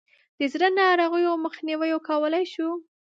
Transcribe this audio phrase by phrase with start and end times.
[0.39, 2.69] د زړه ناروغیو مخنیوی کولای شو.